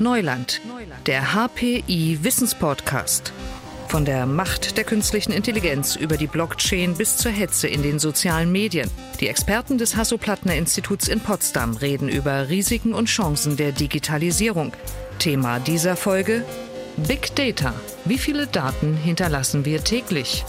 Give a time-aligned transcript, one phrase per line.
[0.00, 0.60] Neuland,
[1.06, 3.32] der HPI Wissenspodcast.
[3.88, 8.52] Von der Macht der künstlichen Intelligenz über die Blockchain bis zur Hetze in den sozialen
[8.52, 8.88] Medien.
[9.18, 14.72] Die Experten des Hasso-Plattner-Instituts in Potsdam reden über Risiken und Chancen der Digitalisierung.
[15.18, 16.44] Thema dieser Folge
[16.96, 17.74] Big Data.
[18.04, 20.44] Wie viele Daten hinterlassen wir täglich?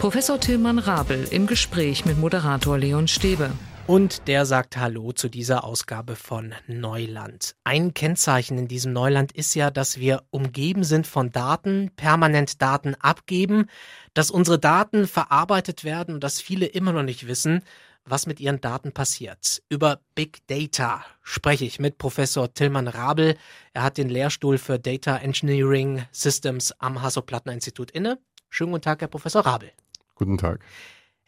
[0.00, 3.50] Professor Tillmann Rabel im Gespräch mit Moderator Leon Stäbe.
[3.88, 7.56] Und der sagt Hallo zu dieser Ausgabe von Neuland.
[7.64, 12.96] Ein Kennzeichen in diesem Neuland ist ja, dass wir umgeben sind von Daten, permanent Daten
[12.96, 13.70] abgeben,
[14.12, 17.62] dass unsere Daten verarbeitet werden und dass viele immer noch nicht wissen,
[18.04, 19.62] was mit ihren Daten passiert.
[19.70, 23.38] Über Big Data spreche ich mit Professor Tillmann Rabel.
[23.72, 28.18] Er hat den Lehrstuhl für Data Engineering Systems am Hasso-Plattner-Institut inne.
[28.50, 29.72] Schönen guten Tag, Herr Professor Rabel.
[30.14, 30.60] Guten Tag.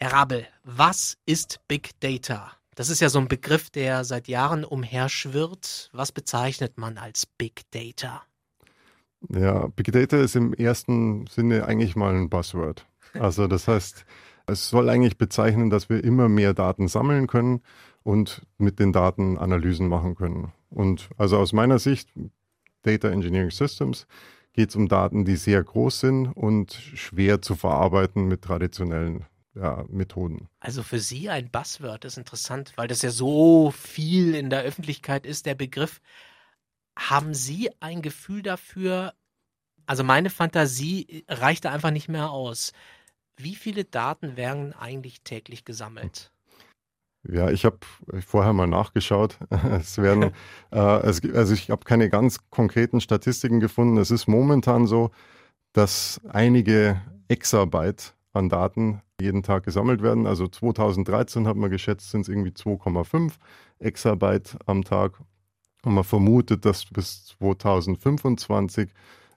[0.03, 2.53] Herr Rabel, was ist Big Data?
[2.75, 5.91] Das ist ja so ein Begriff, der seit Jahren umherschwirrt.
[5.93, 8.23] Was bezeichnet man als Big Data?
[9.29, 12.87] Ja, Big Data ist im ersten Sinne eigentlich mal ein Buzzword.
[13.13, 14.07] Also das heißt,
[14.47, 17.61] es soll eigentlich bezeichnen, dass wir immer mehr Daten sammeln können
[18.03, 20.55] und mit den Daten Analysen machen können.
[20.71, 22.09] Und also aus meiner Sicht,
[22.85, 24.07] Data Engineering Systems,
[24.55, 29.85] geht es um Daten, die sehr groß sind und schwer zu verarbeiten mit traditionellen ja,
[29.89, 30.49] Methoden.
[30.61, 35.27] Also für Sie ein Buzzword ist interessant, weil das ja so viel in der Öffentlichkeit
[35.27, 36.01] ist, der Begriff.
[36.97, 39.15] Haben Sie ein Gefühl dafür,
[39.87, 42.73] also meine Fantasie reicht da einfach nicht mehr aus.
[43.37, 46.31] Wie viele Daten werden eigentlich täglich gesammelt?
[47.29, 47.79] Ja, ich habe
[48.27, 49.39] vorher mal nachgeschaut.
[49.51, 50.33] Es werden,
[50.71, 53.99] äh, es, also ich habe keine ganz konkreten Statistiken gefunden.
[53.99, 55.11] Es ist momentan so,
[55.73, 60.27] dass einige Exabyte an Daten jeden Tag gesammelt werden.
[60.27, 63.33] Also 2013 hat man geschätzt, sind es irgendwie 2,5
[63.79, 65.21] Exabyte am Tag.
[65.83, 68.91] Und man vermutet, dass bis 2025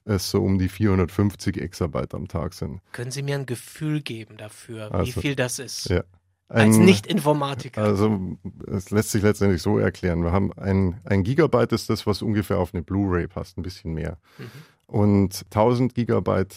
[0.05, 2.81] es so um die 450 Exabyte am Tag sind.
[2.91, 5.89] Können Sie mir ein Gefühl geben dafür, also, wie viel das ist?
[5.89, 6.03] Ja.
[6.49, 7.81] Ein, Als Nicht-Informatiker.
[7.81, 8.37] Also
[8.67, 10.23] es lässt sich letztendlich so erklären.
[10.23, 13.93] Wir haben ein, ein Gigabyte ist das, was ungefähr auf eine Blu-ray passt, ein bisschen
[13.93, 14.17] mehr.
[14.37, 14.51] Mhm.
[14.85, 16.55] Und 1000 Gigabyte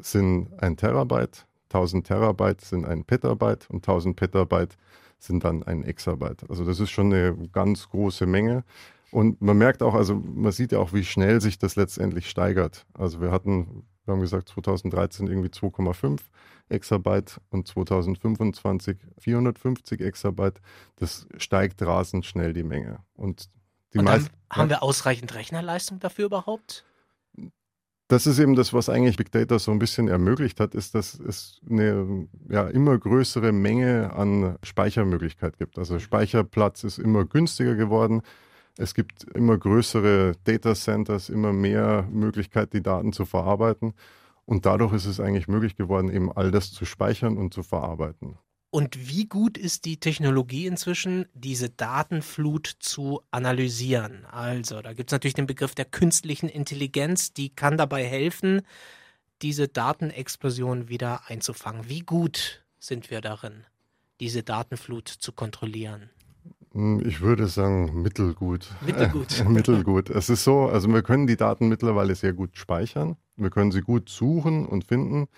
[0.00, 4.76] sind ein Terabyte 1000 Terabyte sind ein Petabyte und 1000 Petabyte
[5.18, 6.48] sind dann ein Exabyte.
[6.50, 8.64] Also das ist schon eine ganz große Menge.
[9.10, 12.86] Und man merkt auch, also man sieht ja auch, wie schnell sich das letztendlich steigert.
[12.94, 16.20] Also wir hatten, wir haben gesagt, 2013 irgendwie 2,5
[16.70, 20.60] Exabyte und 2025 450 Exabyte.
[20.96, 23.00] Das steigt rasend schnell die Menge.
[23.14, 23.50] Und
[23.92, 24.30] die und meisten.
[24.50, 26.84] Haben wir ausreichend Rechnerleistung dafür überhaupt?
[28.12, 31.18] Das ist eben das, was eigentlich Big Data so ein bisschen ermöglicht hat, ist, dass
[31.18, 35.78] es eine ja, immer größere Menge an Speichermöglichkeit gibt.
[35.78, 38.20] Also Speicherplatz ist immer günstiger geworden.
[38.76, 43.94] Es gibt immer größere Data Centers, immer mehr Möglichkeit, die Daten zu verarbeiten.
[44.44, 48.36] Und dadurch ist es eigentlich möglich geworden, eben all das zu speichern und zu verarbeiten.
[48.74, 54.24] Und wie gut ist die Technologie inzwischen, diese Datenflut zu analysieren?
[54.24, 58.62] Also, da gibt es natürlich den Begriff der künstlichen Intelligenz, die kann dabei helfen,
[59.42, 61.90] diese Datenexplosion wieder einzufangen.
[61.90, 63.66] Wie gut sind wir darin,
[64.20, 66.08] diese Datenflut zu kontrollieren?
[66.72, 68.70] Hm, ich würde sagen, mittelgut.
[68.80, 69.44] Mittelgut.
[69.48, 70.08] mittelgut.
[70.08, 73.18] Es ist so, also wir können die Daten mittlerweile sehr gut speichern.
[73.36, 75.28] Wir können sie gut suchen und finden.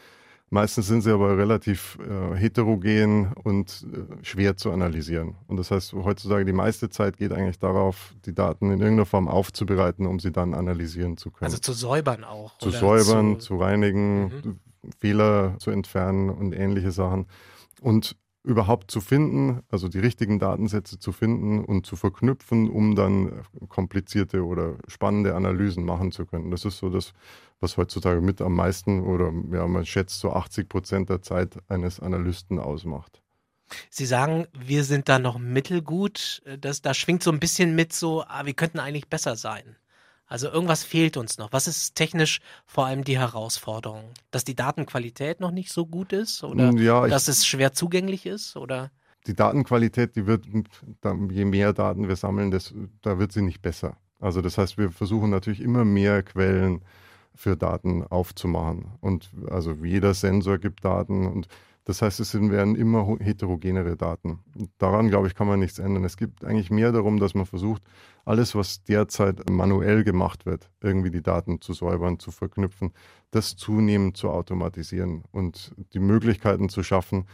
[0.55, 5.35] Meistens sind sie aber relativ äh, heterogen und äh, schwer zu analysieren.
[5.49, 9.27] Und das heißt, heutzutage die meiste Zeit geht eigentlich darauf, die Daten in irgendeiner Form
[9.27, 11.47] aufzubereiten, um sie dann analysieren zu können.
[11.47, 12.57] Also zu säubern auch.
[12.59, 14.61] Zu säubern, zu, zu reinigen, mhm.
[15.01, 17.27] Fehler zu entfernen und ähnliche Sachen.
[17.81, 23.43] Und überhaupt zu finden, also die richtigen Datensätze zu finden und zu verknüpfen, um dann
[23.69, 26.51] komplizierte oder spannende Analysen machen zu können.
[26.51, 27.15] Das ist so das,
[27.61, 32.01] was heutzutage mit am meisten oder ja, man schätzt so 80 Prozent der Zeit eines
[32.01, 33.23] Analysten ausmacht.
[33.89, 36.43] Sie sagen, wir sind da noch mittelgut.
[36.61, 39.77] Das, da schwingt so ein bisschen mit so, ah, wir könnten eigentlich besser sein.
[40.27, 41.53] Also irgendwas fehlt uns noch.
[41.53, 44.05] Was ist technisch vor allem die Herausforderung?
[44.31, 48.57] Dass die Datenqualität noch nicht so gut ist oder ja, dass es schwer zugänglich ist
[48.57, 48.91] oder?
[49.27, 50.47] Die Datenqualität, die wird,
[51.31, 53.97] je mehr Daten wir sammeln, das, da wird sie nicht besser.
[54.21, 56.83] Also das heißt, wir versuchen natürlich immer mehr Quellen
[57.35, 58.93] für Daten aufzumachen.
[59.01, 61.49] Und also jeder Sensor gibt Daten und
[61.85, 64.39] das heißt, es werden immer heterogenere Daten.
[64.79, 66.05] Daran, glaube ich, kann man nichts ändern.
[66.05, 67.83] Es geht eigentlich mehr darum, dass man versucht,
[68.25, 72.93] alles, was derzeit manuell gemacht wird, irgendwie die Daten zu säubern, zu verknüpfen,
[73.31, 77.27] das zunehmend zu automatisieren und die Möglichkeiten zu schaffen,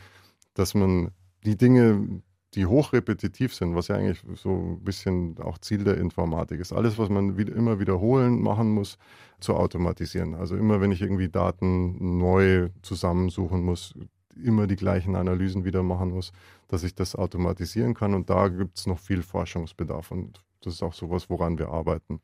[0.54, 1.10] dass man
[1.44, 2.22] die Dinge,
[2.54, 6.72] die hochrepetitiv sind, was ja eigentlich so ein bisschen auch Ziel der Informatik ist.
[6.72, 8.98] Alles, was man wieder, immer wiederholen machen muss,
[9.38, 10.34] zu automatisieren.
[10.34, 13.94] Also immer, wenn ich irgendwie Daten neu zusammensuchen muss,
[14.34, 16.32] immer die gleichen Analysen wieder machen muss,
[16.69, 18.14] dass ich das automatisieren kann.
[18.14, 20.10] Und da gibt es noch viel Forschungsbedarf.
[20.10, 22.21] Und das ist auch sowas, woran wir arbeiten.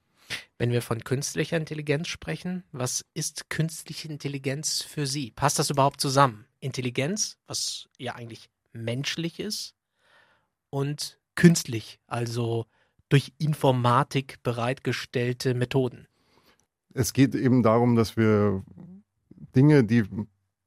[0.59, 5.31] Wenn wir von künstlicher Intelligenz sprechen, was ist künstliche Intelligenz für Sie?
[5.31, 6.47] Passt das überhaupt zusammen?
[6.61, 9.75] Intelligenz, was ja eigentlich menschlich ist,
[10.71, 12.67] und künstlich, also
[13.09, 16.09] durch Informatik bereitgestellte Methoden.
[16.93, 18.65] Es geht eben darum, dass wir
[19.55, 20.05] Dinge, die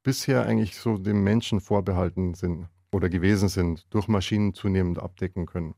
[0.03, 5.75] bisher eigentlich so dem Menschen vorbehalten sind oder gewesen sind, durch Maschinen zunehmend abdecken können.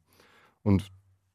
[0.62, 0.92] Und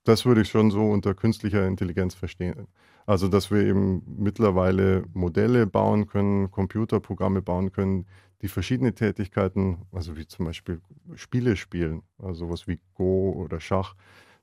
[0.07, 2.69] das würde ich schon so unter künstlicher Intelligenz verstehen.
[3.07, 8.07] Also, dass wir eben mittlerweile Modelle bauen können, Computerprogramme bauen können,
[8.43, 10.81] die verschiedene Tätigkeiten, also wie zum Beispiel
[11.15, 13.95] Spiele spielen, also sowas wie Go oder Schach,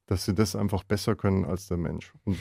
[0.05, 2.13] dass sie das einfach besser können als der Mensch.
[2.25, 2.37] Und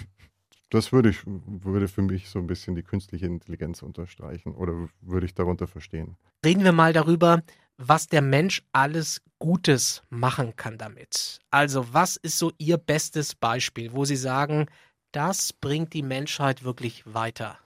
[0.71, 5.27] das würde ich, würde für mich so ein bisschen die künstliche Intelligenz unterstreichen oder würde
[5.27, 6.17] ich darunter verstehen.
[6.45, 7.43] Reden wir mal darüber,
[7.89, 11.41] was der Mensch alles Gutes machen kann damit.
[11.51, 14.67] Also, was ist so Ihr bestes Beispiel, wo Sie sagen,
[15.11, 17.59] das bringt die Menschheit wirklich weiter?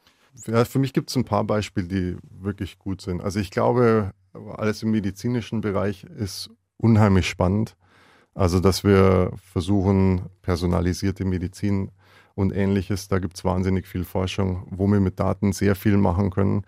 [0.46, 3.22] Ja, für mich gibt es ein paar Beispiele, die wirklich gut sind.
[3.22, 4.12] Also ich glaube,
[4.56, 7.76] alles im medizinischen Bereich ist unheimlich spannend.
[8.34, 11.90] Also, dass wir versuchen, personalisierte Medizin
[12.34, 16.30] und ähnliches, da gibt es wahnsinnig viel Forschung, wo wir mit Daten sehr viel machen
[16.30, 16.64] können.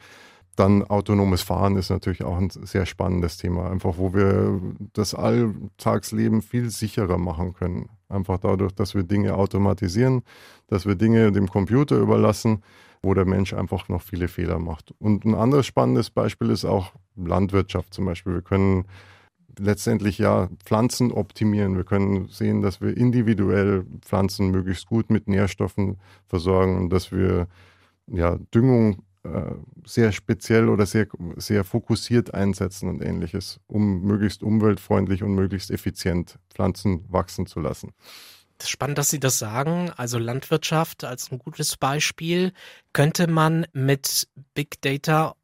[0.58, 4.60] Dann autonomes Fahren ist natürlich auch ein sehr spannendes Thema, einfach wo wir
[4.92, 7.90] das Alltagsleben viel sicherer machen können.
[8.08, 10.22] Einfach dadurch, dass wir Dinge automatisieren,
[10.66, 12.64] dass wir Dinge dem Computer überlassen,
[13.02, 14.92] wo der Mensch einfach noch viele Fehler macht.
[14.98, 18.34] Und ein anderes spannendes Beispiel ist auch Landwirtschaft zum Beispiel.
[18.34, 18.86] Wir können
[19.60, 21.76] letztendlich ja Pflanzen optimieren.
[21.76, 27.46] Wir können sehen, dass wir individuell Pflanzen möglichst gut mit Nährstoffen versorgen und dass wir
[28.08, 29.04] ja, Düngung
[29.84, 36.38] sehr speziell oder sehr, sehr fokussiert einsetzen und ähnliches, um möglichst umweltfreundlich und möglichst effizient
[36.50, 37.92] Pflanzen wachsen zu lassen.
[38.58, 39.90] Das ist spannend, dass Sie das sagen.
[39.96, 42.52] Also Landwirtschaft als ein gutes Beispiel.
[42.92, 45.36] Könnte man mit Big Data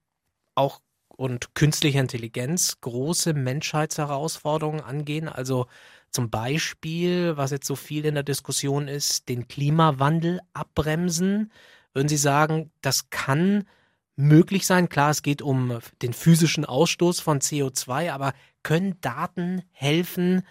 [0.56, 0.80] auch
[1.16, 5.28] und künstlicher Intelligenz große Menschheitsherausforderungen angehen?
[5.28, 5.66] Also
[6.10, 11.52] zum Beispiel, was jetzt so viel in der Diskussion ist, den Klimawandel abbremsen
[11.94, 13.64] würden Sie sagen, das kann
[14.16, 14.88] möglich sein?
[14.88, 18.32] Klar, es geht um den physischen Ausstoß von CO2, aber
[18.62, 20.42] können Daten helfen,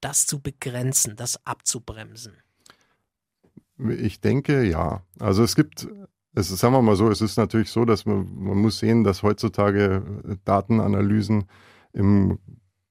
[0.00, 2.34] das zu begrenzen, das abzubremsen?
[3.78, 5.02] Ich denke ja.
[5.18, 5.88] Also es gibt,
[6.34, 9.02] es ist, sagen wir mal so, es ist natürlich so, dass man, man muss sehen,
[9.02, 11.44] dass heutzutage Datenanalysen
[11.92, 12.38] im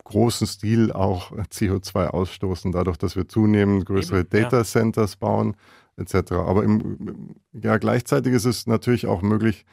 [0.04, 5.18] großen Stil auch CO2 ausstoßen, dadurch, dass wir zunehmend größere Eben, Data Centers ja.
[5.20, 5.56] bauen
[5.98, 6.34] etc.
[6.34, 9.66] Aber im, ja, gleichzeitig ist es natürlich auch möglich,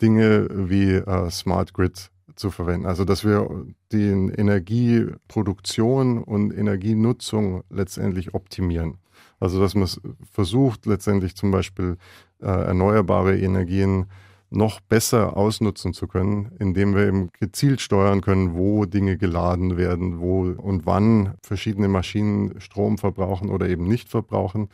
[0.00, 2.86] Dinge wie äh, Smart Grid zu verwenden.
[2.86, 8.98] Also dass wir die Energieproduktion und Energienutzung letztendlich optimieren.
[9.38, 9.88] Also dass man
[10.30, 11.98] versucht, letztendlich zum Beispiel
[12.40, 14.06] äh, erneuerbare Energien
[14.50, 20.18] noch besser ausnutzen zu können, indem wir eben gezielt steuern können, wo Dinge geladen werden,
[20.20, 24.68] wo und wann verschiedene Maschinen Strom verbrauchen oder eben nicht verbrauchen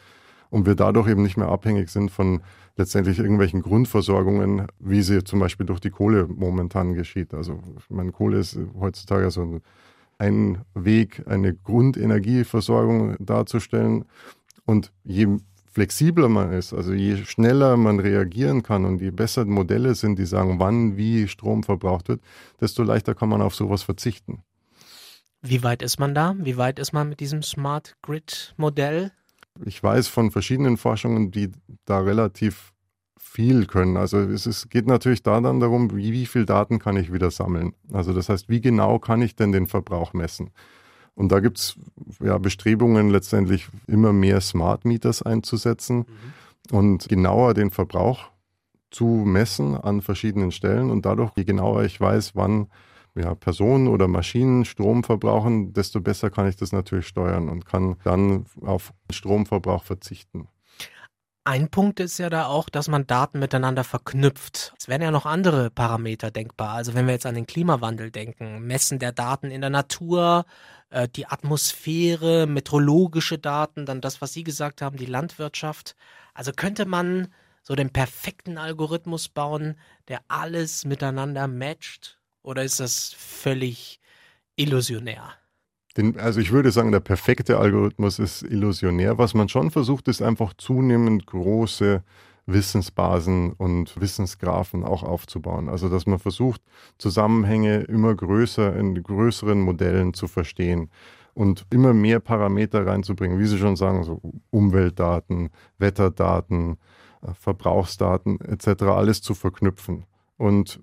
[0.51, 2.41] und wir dadurch eben nicht mehr abhängig sind von
[2.77, 7.33] letztendlich irgendwelchen Grundversorgungen, wie sie zum Beispiel durch die Kohle momentan geschieht.
[7.35, 9.61] Also ich meine, Kohle ist heutzutage so
[10.19, 14.05] ein Weg, eine Grundenergieversorgung darzustellen.
[14.65, 15.29] Und je
[15.73, 20.25] flexibler man ist, also je schneller man reagieren kann und je besser Modelle sind, die
[20.25, 22.23] sagen, wann wie Strom verbraucht wird,
[22.61, 24.43] desto leichter kann man auf sowas verzichten.
[25.43, 26.35] Wie weit ist man da?
[26.39, 29.13] Wie weit ist man mit diesem Smart Grid Modell?
[29.65, 31.51] Ich weiß von verschiedenen Forschungen, die
[31.85, 32.73] da relativ
[33.19, 33.97] viel können.
[33.97, 37.31] Also es ist, geht natürlich da dann darum, wie, wie viel Daten kann ich wieder
[37.31, 37.75] sammeln.
[37.93, 40.51] Also das heißt, wie genau kann ich denn den Verbrauch messen?
[41.15, 41.77] Und da gibt es
[42.23, 46.07] ja Bestrebungen, letztendlich immer mehr Smart Meters einzusetzen
[46.71, 46.77] mhm.
[46.77, 48.31] und genauer den Verbrauch
[48.91, 50.91] zu messen an verschiedenen Stellen.
[50.91, 52.69] Und dadurch, je genauer ich weiß, wann
[53.17, 57.97] ja, Personen oder Maschinen Strom verbrauchen, desto besser kann ich das natürlich steuern und kann
[58.05, 60.49] dann auf Stromverbrauch verzichten.
[61.45, 64.75] Ein Punkt ist ja da auch, dass man Daten miteinander verknüpft.
[64.81, 66.71] Es werden ja noch andere Parameter denkbar.
[66.71, 70.45] Also wenn wir jetzt an den Klimawandel denken, Messen der Daten in der Natur,
[70.91, 75.95] äh, die Atmosphäre, meteorologische Daten, dann das, was Sie gesagt haben, die Landwirtschaft.
[76.35, 77.29] Also könnte man
[77.63, 79.77] so den perfekten Algorithmus bauen,
[80.09, 84.01] der alles miteinander matcht oder ist das völlig
[84.55, 85.35] illusionär?
[85.97, 89.19] Den, also ich würde sagen, der perfekte Algorithmus ist illusionär.
[89.19, 92.05] Was man schon versucht, ist einfach zunehmend große
[92.47, 95.69] Wissensbasen und Wissensgraphen auch aufzubauen.
[95.69, 96.63] Also dass man versucht,
[96.99, 100.91] Zusammenhänge immer größer in größeren Modellen zu verstehen
[101.35, 106.77] und immer mehr Parameter reinzubringen, wie Sie schon sagen, so Umweltdaten, Wetterdaten,
[107.23, 110.07] äh, Verbrauchsdaten etc., alles zu verknüpfen.
[110.37, 110.81] Und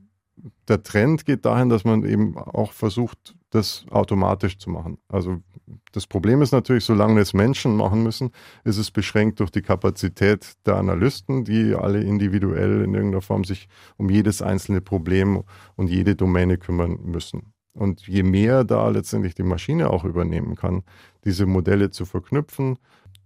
[0.67, 4.97] der Trend geht dahin, dass man eben auch versucht, das automatisch zu machen.
[5.07, 5.41] Also
[5.91, 8.31] das Problem ist natürlich, solange es Menschen machen müssen,
[8.63, 13.67] ist es beschränkt durch die Kapazität der Analysten, die alle individuell in irgendeiner Form sich
[13.97, 15.43] um jedes einzelne Problem
[15.75, 17.53] und jede Domäne kümmern müssen.
[17.73, 20.83] Und je mehr da letztendlich die Maschine auch übernehmen kann,
[21.25, 22.77] diese Modelle zu verknüpfen,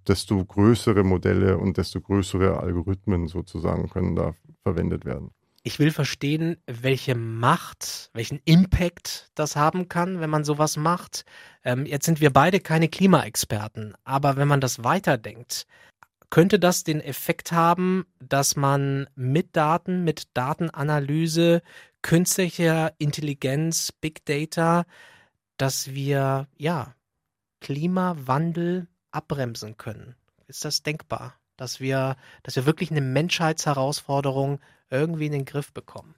[0.07, 4.33] desto größere Modelle und desto größere Algorithmen sozusagen können da
[4.63, 5.31] verwendet werden.
[5.67, 11.25] Ich will verstehen, welche Macht, welchen Impact das haben kann, wenn man sowas macht.
[11.61, 15.67] Ähm, jetzt sind wir beide keine Klimaexperten, aber wenn man das weiterdenkt,
[16.29, 21.61] könnte das den Effekt haben, dass man mit Daten, mit Datenanalyse,
[22.01, 24.85] künstlicher Intelligenz, Big Data,
[25.57, 26.95] dass wir ja
[27.59, 30.15] Klimawandel abbremsen können?
[30.47, 31.33] Ist das denkbar?
[31.57, 36.15] Dass wir, dass wir wirklich eine Menschheitsherausforderung irgendwie in den Griff bekommen?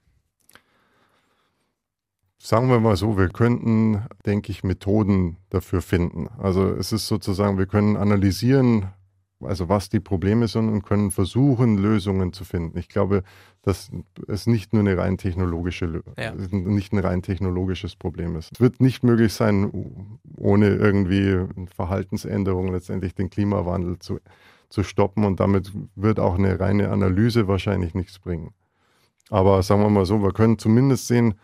[2.41, 6.29] Sagen wir mal so, wir könnten, denke ich, Methoden dafür finden.
[6.38, 8.88] Also es ist sozusagen, wir können analysieren,
[9.41, 12.77] also was die Probleme sind und können versuchen, Lösungen zu finden.
[12.77, 13.23] Ich glaube,
[13.61, 13.91] dass
[14.27, 16.33] es nicht nur eine rein technologische, ja.
[16.33, 18.53] nicht ein rein technologisches Problem ist.
[18.53, 19.69] Es wird nicht möglich sein,
[20.38, 21.45] ohne irgendwie
[21.75, 24.19] Verhaltensänderungen letztendlich den Klimawandel zu,
[24.69, 28.53] zu stoppen und damit wird auch eine reine Analyse wahrscheinlich nichts bringen.
[29.29, 31.36] Aber sagen wir mal so, wir können zumindest sehen,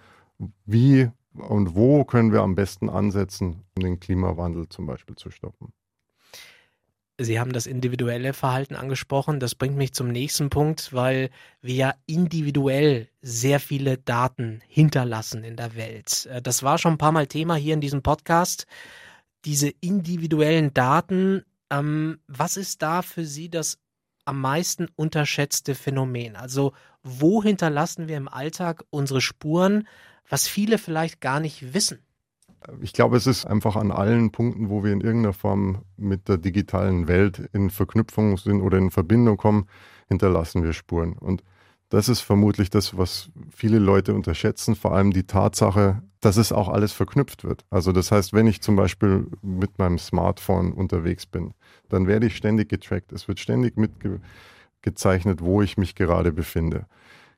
[0.66, 5.74] wie und wo können wir am besten ansetzen, um den Klimawandel zum Beispiel zu stoppen.
[7.18, 9.40] Sie haben das individuelle Verhalten angesprochen.
[9.40, 11.30] Das bringt mich zum nächsten Punkt, weil
[11.62, 16.26] wir ja individuell sehr viele Daten hinterlassen in der Welt.
[16.26, 18.66] Äh, das war schon ein paar Mal Thema hier in diesem Podcast.
[19.46, 23.78] Diese individuellen Daten, ähm, was ist da für Sie das
[24.26, 26.36] am meisten unterschätzte Phänomen?
[26.36, 29.88] Also wo hinterlassen wir im Alltag unsere Spuren,
[30.28, 32.00] was viele vielleicht gar nicht wissen?
[32.82, 36.38] Ich glaube, es ist einfach an allen Punkten, wo wir in irgendeiner Form mit der
[36.38, 39.68] digitalen Welt in Verknüpfung sind oder in Verbindung kommen,
[40.08, 41.14] hinterlassen wir Spuren.
[41.14, 41.44] Und
[41.90, 46.70] das ist vermutlich das, was viele Leute unterschätzen, vor allem die Tatsache, dass es auch
[46.70, 47.66] alles verknüpft wird.
[47.70, 51.54] Also das heißt, wenn ich zum Beispiel mit meinem Smartphone unterwegs bin,
[51.90, 53.12] dann werde ich ständig getrackt.
[53.12, 56.86] Es wird ständig mitgezeichnet, wo ich mich gerade befinde.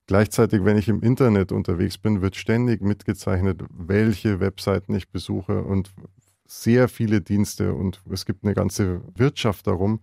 [0.08, 5.92] Gleichzeitig, wenn ich im Internet unterwegs bin, wird ständig mitgezeichnet, welche Webseiten ich besuche und
[6.46, 10.00] sehr viele Dienste und es gibt eine ganze Wirtschaft darum,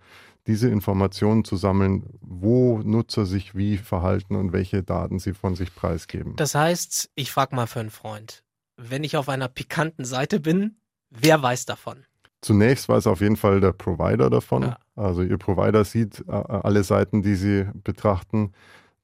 [0.46, 5.74] diese Informationen zu sammeln, wo Nutzer sich wie verhalten und welche Daten sie von sich
[5.74, 6.36] preisgeben.
[6.36, 8.44] Das heißt, ich frage mal für einen Freund,
[8.76, 10.76] wenn ich auf einer pikanten Seite bin,
[11.08, 12.04] wer weiß davon?
[12.44, 14.64] Zunächst weiß auf jeden Fall der Provider davon.
[14.64, 14.78] Ja.
[14.96, 18.52] Also Ihr Provider sieht äh, alle Seiten, die Sie betrachten.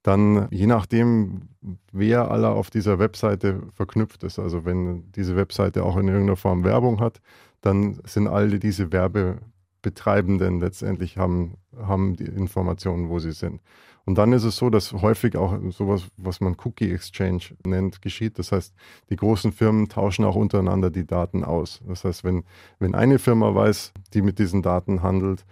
[0.03, 1.49] Dann, je nachdem,
[1.91, 6.65] wer aller auf dieser Webseite verknüpft ist, also wenn diese Webseite auch in irgendeiner Form
[6.65, 7.23] Werbung hat,
[7.63, 13.63] dann sind alle diese Werbebetreibenden letztendlich haben, haben die Informationen, wo sie sind.
[14.11, 18.41] Und dann ist es so, dass häufig auch sowas, was man Cookie Exchange nennt, geschieht.
[18.41, 18.75] Das heißt,
[19.09, 21.81] die großen Firmen tauschen auch untereinander die Daten aus.
[21.87, 22.43] Das heißt, wenn,
[22.81, 25.45] wenn eine Firma weiß, die mit diesen Daten handelt,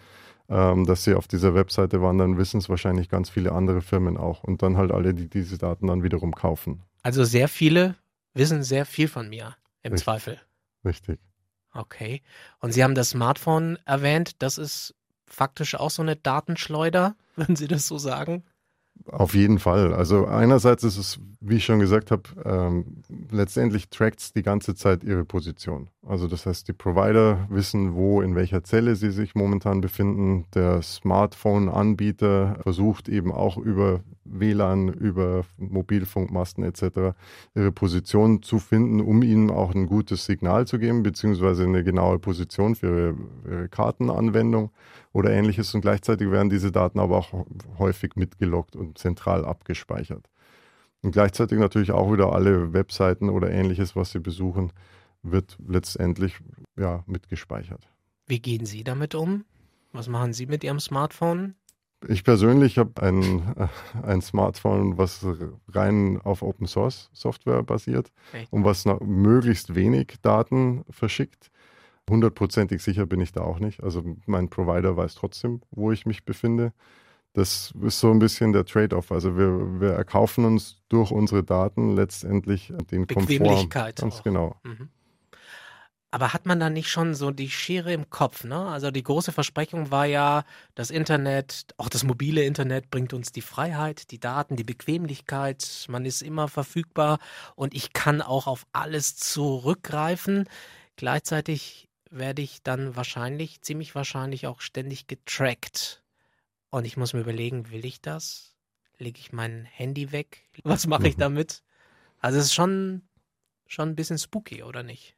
[0.49, 4.17] ähm, dass sie auf dieser Webseite waren, dann wissen es wahrscheinlich ganz viele andere Firmen
[4.17, 4.43] auch.
[4.43, 6.83] Und dann halt alle, die diese Daten dann wiederum kaufen.
[7.05, 7.95] Also sehr viele
[8.35, 10.05] wissen sehr viel von mir, im Richtig.
[10.05, 10.41] Zweifel.
[10.85, 11.21] Richtig.
[11.73, 12.23] Okay.
[12.59, 14.43] Und Sie haben das Smartphone erwähnt.
[14.43, 14.97] Das ist
[15.29, 18.43] faktisch auch so eine Datenschleuder, würden Sie das so sagen?
[19.07, 19.95] Auf jeden Fall.
[19.95, 24.75] Also einerseits ist es, wie ich schon gesagt habe, ähm, letztendlich trackt es die ganze
[24.75, 25.89] Zeit ihre Position.
[26.07, 30.45] Also das heißt, die Provider wissen, wo, in welcher Zelle sie sich momentan befinden.
[30.55, 37.17] Der Smartphone-Anbieter versucht eben auch über WLAN, über Mobilfunkmasten etc.
[37.55, 42.19] ihre Position zu finden, um ihnen auch ein gutes Signal zu geben, beziehungsweise eine genaue
[42.19, 43.15] Position für ihre,
[43.51, 44.71] ihre Kartenanwendung
[45.13, 45.75] oder ähnliches.
[45.75, 47.47] Und gleichzeitig werden diese Daten aber auch
[47.79, 50.29] häufig mitgeloggt und zentral abgespeichert.
[51.03, 54.73] Und gleichzeitig natürlich auch wieder alle Webseiten oder ähnliches, was Sie besuchen,
[55.23, 56.37] wird letztendlich
[56.77, 57.89] ja, mitgespeichert.
[58.27, 59.45] Wie gehen Sie damit um?
[59.93, 61.55] Was machen Sie mit Ihrem Smartphone?
[62.07, 63.69] Ich persönlich habe ein, äh,
[64.03, 65.27] ein Smartphone, was
[65.69, 68.53] rein auf Open Source Software basiert Echt?
[68.53, 71.51] und was möglichst wenig Daten verschickt.
[72.09, 73.83] Hundertprozentig sicher bin ich da auch nicht.
[73.83, 76.73] Also mein Provider weiß trotzdem, wo ich mich befinde.
[77.35, 79.13] Das ist so ein bisschen der Trade-off.
[79.13, 83.69] Also wir, wir erkaufen uns durch unsere Daten letztendlich den Komfort.
[83.69, 84.23] Ganz auch.
[84.23, 84.57] genau.
[84.65, 84.89] Mhm.
[86.11, 88.45] Aber hat man da nicht schon so die Schere im Kopf?
[88.45, 88.57] Ne?
[88.57, 93.43] Also die große Versprechung war ja, das Internet, auch das mobile Internet bringt uns die
[93.43, 95.85] Freiheit, die Daten, die Bequemlichkeit.
[95.89, 97.19] Man ist immer verfügbar
[97.57, 100.49] und ich kann auch auf alles zurückgreifen.
[100.97, 106.03] Gleichzeitig werde ich dann wahrscheinlich, ziemlich wahrscheinlich auch ständig getrackt.
[106.71, 108.55] Und ich muss mir überlegen, will ich das?
[108.99, 110.45] Lege ich mein Handy weg?
[110.65, 111.21] Was mache ich mhm.
[111.21, 111.63] damit?
[112.21, 113.03] Also es ist schon,
[113.67, 115.17] schon ein bisschen spooky, oder nicht?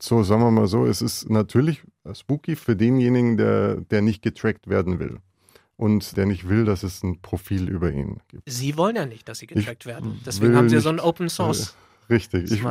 [0.00, 4.68] So, sagen wir mal so, es ist natürlich spooky für denjenigen, der, der nicht getrackt
[4.68, 5.20] werden will.
[5.76, 8.50] Und der nicht will, dass es ein Profil über ihn gibt.
[8.50, 10.20] Sie wollen ja nicht, dass sie getrackt ich werden.
[10.26, 11.70] Deswegen haben Sie ja so ein Open Source.
[11.70, 12.50] Äh, richtig.
[12.52, 12.62] Ich,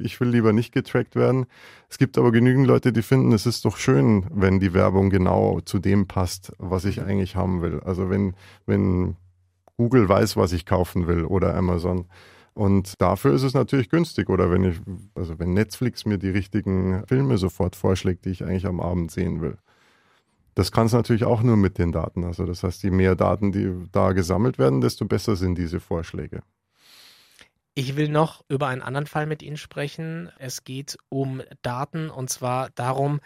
[0.00, 1.46] ich, will lieber nicht getrackt werden.
[1.88, 5.60] Es gibt aber genügend Leute, die finden, es ist doch schön, wenn die Werbung genau
[5.60, 7.80] zu dem passt, was ich eigentlich haben will.
[7.80, 8.34] Also wenn,
[8.66, 9.16] wenn
[9.76, 12.06] Google weiß, was ich kaufen will oder Amazon,
[12.54, 14.30] und dafür ist es natürlich günstig.
[14.30, 14.80] Oder wenn ich,
[15.14, 19.42] also wenn Netflix mir die richtigen Filme sofort vorschlägt, die ich eigentlich am Abend sehen
[19.42, 19.58] will.
[20.54, 22.22] Das kann es natürlich auch nur mit den Daten.
[22.22, 26.42] Also das heißt, je mehr Daten, die da gesammelt werden, desto besser sind diese Vorschläge.
[27.74, 30.30] Ich will noch über einen anderen Fall mit Ihnen sprechen.
[30.38, 33.20] Es geht um Daten und zwar darum,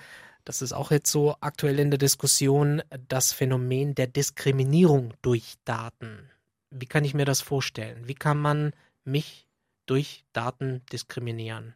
[0.47, 6.31] das ist auch jetzt so aktuell in der Diskussion, das Phänomen der Diskriminierung durch Daten.
[6.71, 8.09] Wie kann ich mir das vorstellen?
[8.09, 8.73] Wie kann man
[9.05, 9.47] mich
[9.85, 11.75] durch Daten diskriminieren?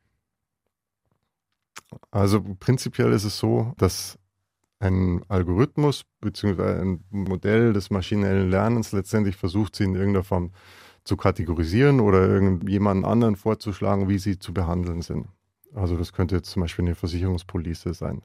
[2.10, 4.18] Also prinzipiell ist es so, dass
[4.78, 6.80] ein Algorithmus bzw.
[6.80, 10.52] ein Modell des maschinellen Lernens letztendlich versucht, sie in irgendeiner Form
[11.04, 15.26] zu kategorisieren oder irgendjemanden anderen vorzuschlagen, wie sie zu behandeln sind.
[15.74, 18.22] Also das könnte jetzt zum Beispiel eine Versicherungspolice sein.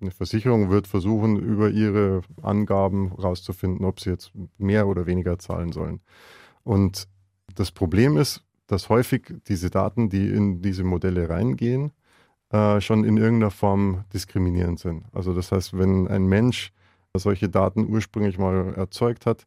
[0.00, 5.72] Eine Versicherung wird versuchen, über ihre Angaben herauszufinden, ob sie jetzt mehr oder weniger zahlen
[5.72, 6.00] sollen.
[6.64, 7.06] Und
[7.54, 11.92] das Problem ist, dass häufig diese Daten, die in diese Modelle reingehen,
[12.50, 15.04] äh, schon in irgendeiner Form diskriminierend sind.
[15.12, 16.72] Also das heißt, wenn ein Mensch
[17.14, 19.46] solche Daten ursprünglich mal erzeugt hat,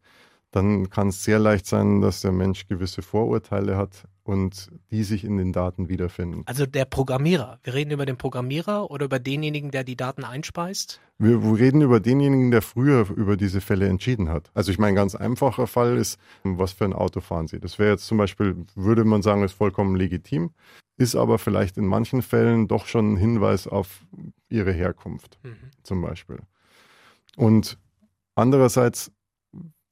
[0.53, 5.23] dann kann es sehr leicht sein, dass der Mensch gewisse Vorurteile hat und die sich
[5.23, 6.43] in den Daten wiederfinden.
[6.45, 7.59] Also der Programmierer.
[7.63, 11.01] Wir reden über den Programmierer oder über denjenigen, der die Daten einspeist?
[11.17, 14.51] Wir reden über denjenigen, der früher über diese Fälle entschieden hat.
[14.53, 17.59] Also ich meine, ein ganz einfacher Fall ist, was für ein Auto fahren Sie?
[17.59, 20.51] Das wäre jetzt zum Beispiel, würde man sagen, ist vollkommen legitim,
[20.97, 24.05] ist aber vielleicht in manchen Fällen doch schon ein Hinweis auf
[24.49, 25.55] Ihre Herkunft mhm.
[25.81, 26.37] zum Beispiel.
[27.37, 27.79] Und
[28.35, 29.11] andererseits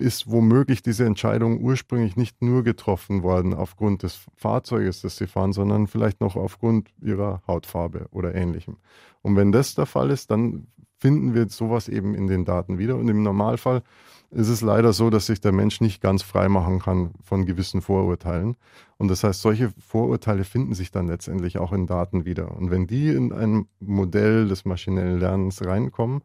[0.02, 5.54] ist womöglich diese Entscheidung ursprünglich nicht nur getroffen worden aufgrund des Fahrzeuges, das sie fahren,
[5.54, 8.78] sondern vielleicht noch aufgrund ihrer Hautfarbe oder ähnlichem.
[9.22, 12.96] Und wenn das der Fall ist, dann finden wir sowas eben in den Daten wieder.
[12.96, 13.82] Und im Normalfall
[14.30, 17.82] ist es leider so, dass sich der Mensch nicht ganz frei machen kann von gewissen
[17.82, 18.56] Vorurteilen.
[18.98, 22.56] Und das heißt, solche Vorurteile finden sich dann letztendlich auch in Daten wieder.
[22.56, 26.22] Und wenn die in ein Modell des maschinellen Lernens reinkommen,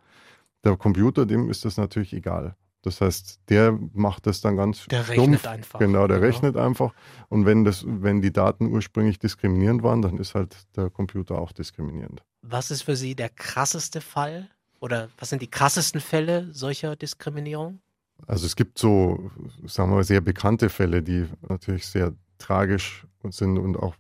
[0.62, 2.55] der Computer, dem ist das natürlich egal.
[2.87, 5.18] Das heißt, der macht das dann ganz Der stumpf.
[5.18, 5.81] rechnet einfach.
[5.81, 6.29] Genau, der genau.
[6.29, 6.94] rechnet einfach.
[7.29, 11.51] Und wenn, das, wenn die Daten ursprünglich diskriminierend waren, dann ist halt der Computer auch
[11.51, 12.22] diskriminierend.
[12.42, 14.49] Was ist für Sie der krasseste Fall?
[14.79, 17.81] Oder was sind die krassesten Fälle solcher Diskriminierung?
[18.29, 19.33] Also es gibt so,
[19.64, 23.96] sagen wir mal, sehr bekannte Fälle, die natürlich sehr tragisch sind und auch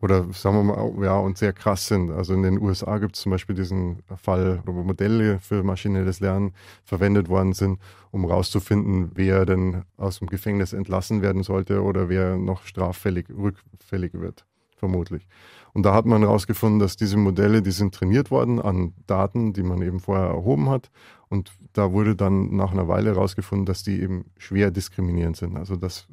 [0.00, 2.10] oder sagen wir mal, ja, und sehr krass sind.
[2.10, 6.52] Also in den USA gibt es zum Beispiel diesen Fall, wo Modelle für maschinelles Lernen
[6.84, 7.80] verwendet worden sind,
[8.10, 14.12] um herauszufinden, wer denn aus dem Gefängnis entlassen werden sollte oder wer noch straffällig, rückfällig
[14.14, 14.44] wird,
[14.76, 15.26] vermutlich.
[15.72, 19.62] Und da hat man herausgefunden, dass diese Modelle, die sind trainiert worden an Daten, die
[19.62, 20.90] man eben vorher erhoben hat.
[21.28, 25.56] Und da wurde dann nach einer Weile herausgefunden, dass die eben schwer diskriminierend sind.
[25.56, 26.06] Also dass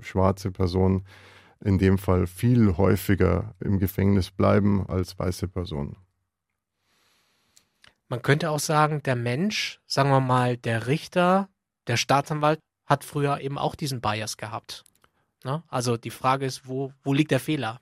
[0.00, 1.04] schwarze Personen
[1.60, 5.96] in dem Fall viel häufiger im Gefängnis bleiben als weiße Personen.
[8.08, 11.48] Man könnte auch sagen, der Mensch, sagen wir mal, der Richter,
[11.86, 14.84] der Staatsanwalt hat früher eben auch diesen Bias gehabt.
[15.44, 15.62] Ne?
[15.68, 17.80] Also die Frage ist, wo, wo liegt der Fehler?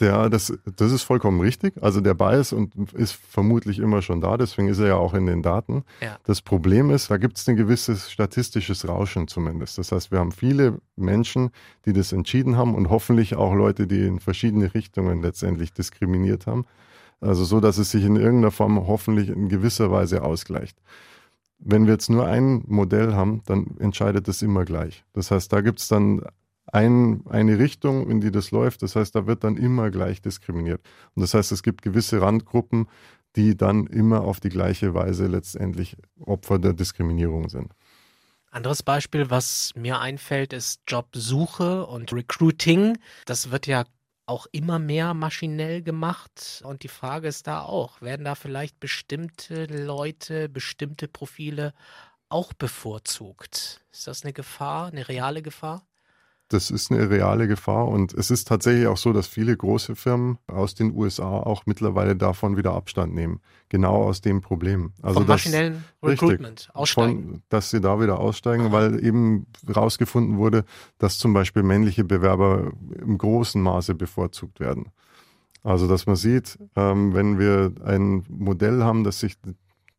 [0.00, 1.82] Ja, das, das ist vollkommen richtig.
[1.82, 5.24] Also der Bias und ist vermutlich immer schon da, deswegen ist er ja auch in
[5.24, 5.84] den Daten.
[6.02, 6.18] Ja.
[6.24, 9.78] Das Problem ist, da gibt es ein gewisses statistisches Rauschen zumindest.
[9.78, 11.50] Das heißt, wir haben viele Menschen,
[11.86, 16.66] die das entschieden haben und hoffentlich auch Leute, die in verschiedene Richtungen letztendlich diskriminiert haben.
[17.22, 20.76] Also so, dass es sich in irgendeiner Form hoffentlich in gewisser Weise ausgleicht.
[21.58, 25.04] Wenn wir jetzt nur ein Modell haben, dann entscheidet es immer gleich.
[25.14, 26.20] Das heißt, da gibt es dann
[26.66, 28.82] ein, eine Richtung, in die das läuft.
[28.82, 30.80] Das heißt, da wird dann immer gleich diskriminiert.
[31.14, 32.88] Und das heißt, es gibt gewisse Randgruppen,
[33.36, 37.72] die dann immer auf die gleiche Weise letztendlich Opfer der Diskriminierung sind.
[38.50, 42.96] Anderes Beispiel, was mir einfällt, ist Jobsuche und Recruiting.
[43.26, 43.84] Das wird ja
[44.24, 46.62] auch immer mehr maschinell gemacht.
[46.64, 51.74] Und die Frage ist da auch, werden da vielleicht bestimmte Leute, bestimmte Profile
[52.28, 53.84] auch bevorzugt?
[53.92, 55.86] Ist das eine Gefahr, eine reale Gefahr?
[56.48, 60.38] Das ist eine reale Gefahr und es ist tatsächlich auch so, dass viele große Firmen
[60.46, 63.40] aus den USA auch mittlerweile davon wieder Abstand nehmen.
[63.68, 64.92] Genau aus dem Problem.
[65.02, 67.22] Also Vom maschinellen Recruitment richtig, aussteigen.
[67.24, 68.72] Von, dass sie da wieder aussteigen, Aha.
[68.72, 70.64] weil eben rausgefunden wurde,
[70.98, 74.92] dass zum Beispiel männliche Bewerber im großen Maße bevorzugt werden.
[75.64, 79.36] Also dass man sieht, ähm, wenn wir ein Modell haben, das sich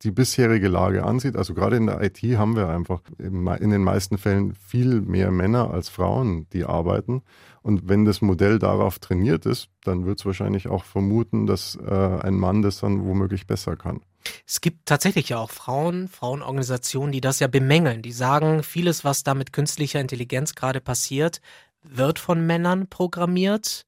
[0.04, 4.18] die bisherige Lage ansieht, also gerade in der IT haben wir einfach in den meisten
[4.18, 7.24] Fällen viel mehr Männer als Frauen, die arbeiten.
[7.64, 11.92] Und wenn das Modell darauf trainiert ist, dann wird es wahrscheinlich auch vermuten, dass äh,
[11.92, 14.02] ein Mann das dann womöglich besser kann.
[14.46, 18.02] Es gibt tatsächlich ja auch Frauen, Frauenorganisationen, die das ja bemängeln.
[18.02, 21.42] Die sagen, vieles, was da mit künstlicher Intelligenz gerade passiert,
[21.84, 23.86] wird von Männern programmiert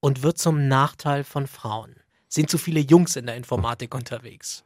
[0.00, 1.96] und wird zum Nachteil von Frauen.
[2.28, 4.64] Sind zu viele Jungs in der Informatik unterwegs?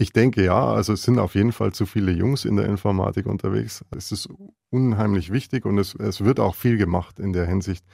[0.00, 3.26] Ich denke ja, also es sind auf jeden Fall zu viele Jungs in der Informatik
[3.26, 3.84] unterwegs.
[3.90, 4.28] Es ist
[4.70, 7.84] unheimlich wichtig und es, es wird auch viel gemacht in der Hinsicht,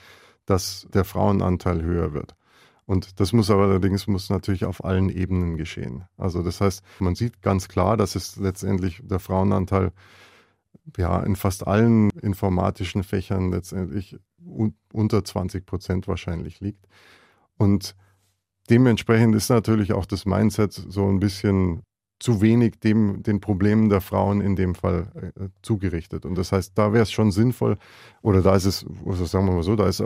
[0.44, 2.36] dass der Frauenanteil höher wird.
[2.84, 6.04] Und das muss aber allerdings muss natürlich auf allen Ebenen geschehen.
[6.18, 9.90] Also das heißt, man sieht ganz klar, dass es letztendlich der Frauenanteil
[10.98, 16.86] ja in fast allen informatischen Fächern letztendlich un unter 20 Prozent wahrscheinlich liegt.
[17.56, 17.96] Und
[18.68, 21.82] dementsprechend ist natürlich auch das Mindset so ein bisschen
[22.24, 26.24] zu wenig dem, den Problemen der Frauen in dem Fall äh, zugerichtet.
[26.24, 27.76] Und das heißt, da wäre es schon sinnvoll,
[28.22, 30.02] oder da ist es, also sagen wir mal so, da ist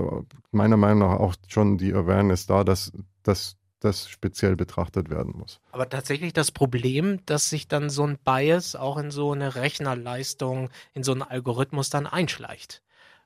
[0.51, 2.91] meiner Meinung nach auch schon die Awareness da, dass,
[3.23, 5.61] dass das speziell betrachtet werden muss.
[5.71, 10.71] Aber tatsächlich das Problem, dass sich dann so ein Bias auch in so eine Rechnerleistung,
[10.95, 12.83] in so einen Algorithmus dann einschleicht,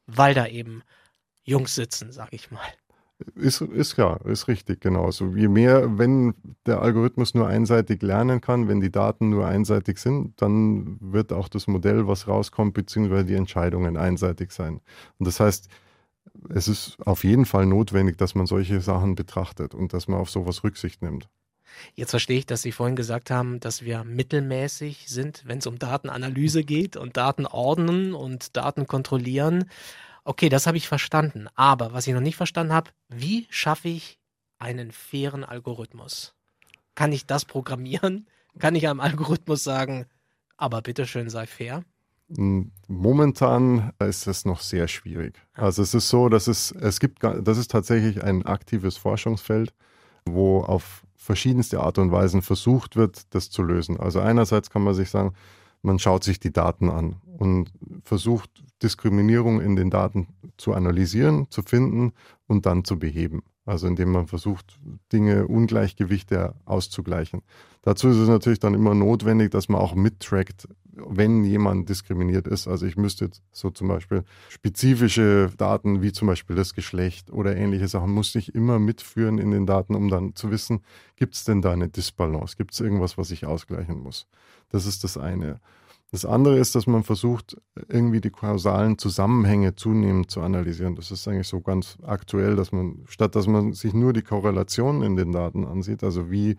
[0.07, 0.83] weil da eben
[1.45, 2.61] Jungs sitzen, sag ich mal.
[3.35, 5.11] Ist, ist ja, ist richtig, genau.
[5.11, 6.35] So je mehr, wenn
[6.67, 11.49] der Algorithmus nur einseitig lernen kann, wenn die Daten nur einseitig sind, dann wird auch
[11.49, 14.81] das Modell, was rauskommt, beziehungsweise die Entscheidungen einseitig sein.
[15.19, 15.69] Und das heißt,
[16.49, 20.31] es ist auf jeden Fall notwendig, dass man solche Sachen betrachtet und dass man auf
[20.31, 21.29] sowas Rücksicht nimmt.
[21.95, 25.79] Jetzt verstehe ich, dass Sie vorhin gesagt haben, dass wir mittelmäßig sind, wenn es um
[25.79, 29.65] Datenanalyse geht und Daten ordnen und Daten kontrollieren.
[30.25, 31.49] Okay, das habe ich verstanden.
[31.55, 34.19] Aber was ich noch nicht verstanden habe, wie schaffe ich
[34.59, 36.35] einen fairen Algorithmus?
[36.95, 38.27] Kann ich das programmieren?
[38.59, 40.07] Kann ich einem Algorithmus sagen,
[40.59, 41.85] aber bitteschön sei fair?
[42.87, 45.35] Momentan ist es noch sehr schwierig.
[45.55, 49.75] Also es ist so, dass es, es gibt, das ist tatsächlich ein aktives Forschungsfeld,
[50.25, 53.99] wo auf verschiedenste Art und Weisen versucht wird, das zu lösen.
[53.99, 55.35] Also einerseits kann man sich sagen,
[55.83, 57.73] man schaut sich die Daten an und
[58.05, 62.13] versucht Diskriminierung in den Daten zu analysieren, zu finden
[62.47, 63.43] und dann zu beheben.
[63.65, 64.79] Also indem man versucht,
[65.13, 67.43] Dinge, Ungleichgewichte auszugleichen.
[67.83, 72.67] Dazu ist es natürlich dann immer notwendig, dass man auch mittrackt, wenn jemand diskriminiert ist.
[72.67, 77.57] Also ich müsste jetzt so zum Beispiel spezifische Daten wie zum Beispiel das Geschlecht oder
[77.57, 80.81] ähnliche Sachen, muss ich immer mitführen in den Daten, um dann zu wissen,
[81.17, 82.57] gibt es denn da eine Disbalance?
[82.57, 84.27] Gibt es irgendwas, was ich ausgleichen muss?
[84.71, 85.61] Das ist das eine.
[86.13, 87.57] Das andere ist, dass man versucht,
[87.89, 90.95] irgendwie die kausalen Zusammenhänge zunehmend zu analysieren.
[90.95, 95.03] Das ist eigentlich so ganz aktuell, dass man, statt dass man sich nur die Korrelationen
[95.03, 96.59] in den Daten ansieht, also wie,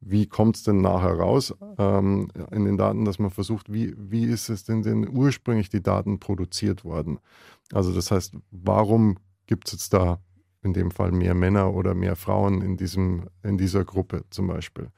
[0.00, 4.24] wie kommt es denn nachher raus ähm, in den Daten, dass man versucht, wie, wie
[4.24, 7.20] ist es denn, denn ursprünglich die Daten produziert worden?
[7.72, 9.16] Also das heißt, warum
[9.46, 10.18] gibt es jetzt da
[10.64, 14.88] in dem Fall mehr Männer oder mehr Frauen in, diesem, in dieser Gruppe zum Beispiel?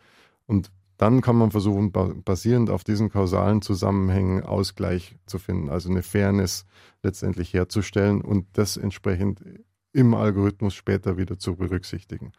[0.47, 0.71] Und
[1.05, 6.65] dann kann man versuchen, basierend auf diesen kausalen Zusammenhängen Ausgleich zu finden, also eine Fairness
[7.03, 9.45] letztendlich herzustellen und das entsprechend
[9.93, 12.33] im Algorithmus später wieder zu berücksichtigen.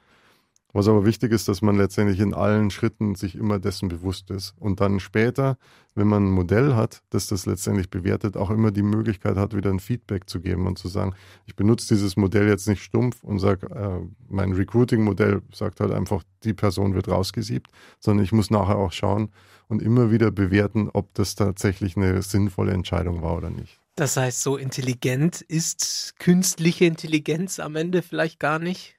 [0.76, 4.54] Was aber wichtig ist, dass man letztendlich in allen Schritten sich immer dessen bewusst ist
[4.60, 5.58] und dann später,
[5.94, 9.70] wenn man ein Modell hat, das das letztendlich bewertet, auch immer die Möglichkeit hat, wieder
[9.70, 13.40] ein Feedback zu geben und zu sagen, ich benutze dieses Modell jetzt nicht stumpf und
[13.40, 18.76] sage, äh, mein Recruiting-Modell sagt halt einfach, die Person wird rausgesiebt, sondern ich muss nachher
[18.76, 19.30] auch schauen
[19.70, 23.80] und immer wieder bewerten, ob das tatsächlich eine sinnvolle Entscheidung war oder nicht.
[23.96, 28.95] Das heißt, so intelligent ist künstliche Intelligenz am Ende vielleicht gar nicht?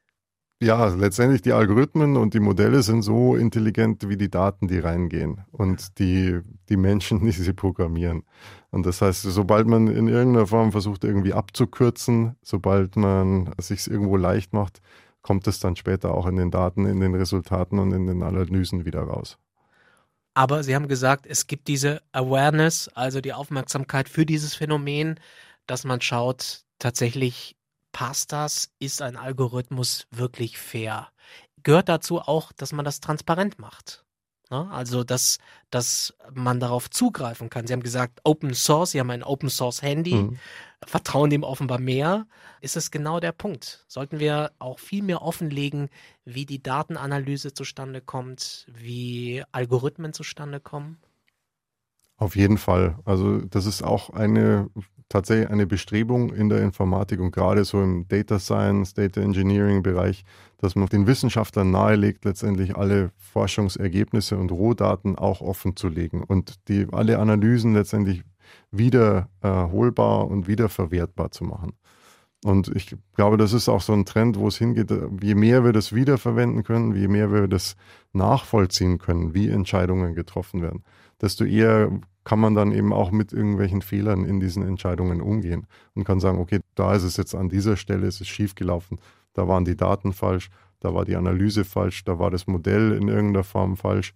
[0.63, 5.45] Ja, letztendlich die Algorithmen und die Modelle sind so intelligent wie die Daten, die reingehen
[5.53, 6.41] und die,
[6.71, 8.23] die Menschen, die sie programmieren.
[8.71, 13.87] Und das heißt, sobald man in irgendeiner Form versucht, irgendwie abzukürzen, sobald man es sich
[13.87, 14.81] irgendwo leicht macht,
[15.21, 18.87] kommt es dann später auch in den Daten, in den Resultaten und in den Analysen
[18.87, 19.37] wieder raus.
[20.33, 25.21] Aber Sie haben gesagt, es gibt diese Awareness, also die Aufmerksamkeit für dieses Phänomen,
[25.67, 27.57] dass man schaut, tatsächlich
[27.97, 31.09] passt das, ist ein Algorithmus wirklich fair.
[31.63, 34.05] Gehört dazu auch, dass man das transparent macht.
[34.51, 34.69] Ne?
[34.71, 35.39] Also, dass,
[35.71, 37.67] dass man darauf zugreifen kann.
[37.67, 40.39] Sie haben gesagt, Open Source, Sie haben ein Open Source Handy, mhm.
[40.85, 42.27] vertrauen dem offenbar mehr.
[42.61, 43.87] Ist es genau der Punkt?
[43.89, 45.89] Sollten wir auch viel mehr offenlegen,
[46.27, 50.99] wie die Datenanalyse zustande kommt, wie Algorithmen zustande kommen?
[52.19, 52.99] Auf jeden Fall.
[53.05, 54.71] Also, das ist auch eine
[55.09, 60.25] tatsächlich eine Bestrebung in der Informatik und gerade so im Data Science, Data Engineering Bereich,
[60.59, 66.69] dass man den Wissenschaftlern nahelegt, letztendlich alle Forschungsergebnisse und Rohdaten auch offen zu legen und
[66.69, 68.23] die alle Analysen letztendlich
[68.71, 71.73] wiederholbar äh, und wiederverwertbar zu machen.
[72.45, 75.73] Und ich glaube, das ist auch so ein Trend, wo es hingeht, je mehr wir
[75.73, 77.77] das wiederverwenden können, je mehr wir das
[78.13, 80.85] nachvollziehen können, wie Entscheidungen getroffen werden,
[81.21, 81.91] desto eher
[82.25, 86.39] kann man dann eben auch mit irgendwelchen Fehlern in diesen Entscheidungen umgehen und kann sagen,
[86.39, 88.99] okay, da ist es jetzt an dieser Stelle, ist es schiefgelaufen,
[89.33, 90.51] da waren die Daten falsch,
[90.81, 94.13] da war die Analyse falsch, da war das Modell in irgendeiner Form falsch.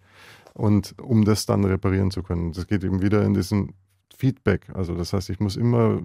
[0.53, 3.73] Und um das dann reparieren zu können, das geht eben wieder in diesen
[4.15, 4.69] Feedback.
[4.73, 6.01] Also das heißt, ich muss immer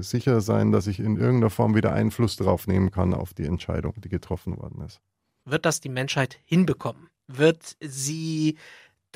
[0.00, 3.94] sicher sein, dass ich in irgendeiner Form wieder Einfluss darauf nehmen kann auf die Entscheidung,
[4.04, 5.00] die getroffen worden ist.
[5.44, 7.08] Wird das die Menschheit hinbekommen?
[7.28, 8.56] Wird sie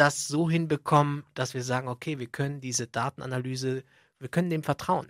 [0.00, 3.84] das so hinbekommen, dass wir sagen, okay, wir können diese Datenanalyse,
[4.18, 5.08] wir können dem vertrauen?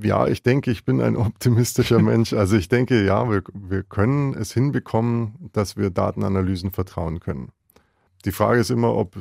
[0.00, 2.32] Ja, ich denke, ich bin ein optimistischer Mensch.
[2.32, 7.50] Also ich denke, ja, wir, wir können es hinbekommen, dass wir Datenanalysen vertrauen können.
[8.24, 9.18] Die Frage ist immer, ob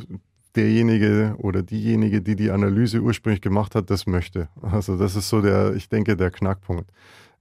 [0.56, 4.48] derjenige oder diejenige, die die Analyse ursprünglich gemacht hat, das möchte.
[4.62, 6.90] Also das ist so der, ich denke, der Knackpunkt.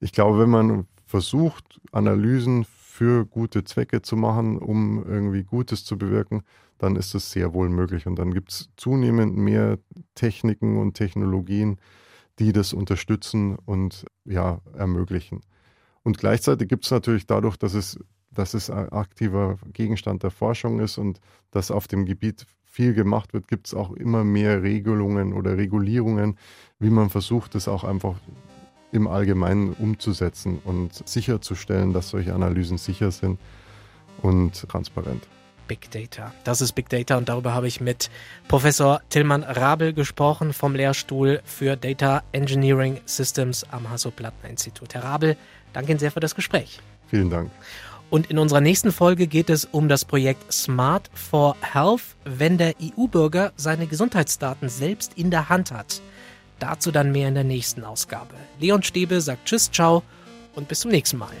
[0.01, 5.97] Ich glaube, wenn man versucht, Analysen für gute Zwecke zu machen, um irgendwie Gutes zu
[5.97, 6.43] bewirken,
[6.77, 8.07] dann ist es sehr wohl möglich.
[8.07, 9.79] Und dann gibt es zunehmend mehr
[10.15, 11.77] Techniken und Technologien,
[12.39, 15.41] die das unterstützen und ja, ermöglichen.
[16.03, 17.99] Und gleichzeitig gibt es natürlich dadurch, dass es,
[18.31, 21.19] dass es ein aktiver Gegenstand der Forschung ist und
[21.51, 26.37] dass auf dem Gebiet viel gemacht wird, gibt es auch immer mehr Regelungen oder Regulierungen,
[26.79, 28.15] wie man versucht, das auch einfach
[28.91, 33.39] im Allgemeinen umzusetzen und sicherzustellen, dass solche Analysen sicher sind
[34.21, 35.27] und transparent.
[35.67, 36.33] Big Data.
[36.43, 38.09] Das ist Big Data und darüber habe ich mit
[38.47, 44.93] Professor Tillmann Rabel gesprochen vom Lehrstuhl für Data Engineering Systems am Hasso-Plattner-Institut.
[44.93, 45.37] Herr Rabel,
[45.73, 46.79] danke Ihnen sehr für das Gespräch.
[47.07, 47.51] Vielen Dank.
[48.09, 52.75] Und in unserer nächsten Folge geht es um das Projekt Smart for Health, wenn der
[52.79, 56.01] EU-Bürger seine Gesundheitsdaten selbst in der Hand hat.
[56.59, 58.35] Dazu dann mehr in der nächsten Ausgabe.
[58.59, 60.03] Leon Stäbe sagt Tschüss, ciao
[60.53, 61.33] und bis zum nächsten Mal.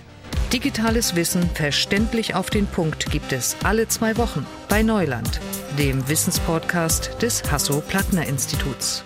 [0.51, 5.39] Digitales Wissen verständlich auf den Punkt gibt es alle zwei Wochen bei Neuland,
[5.77, 9.03] dem Wissenspodcast des Hasso-Plattner-Instituts.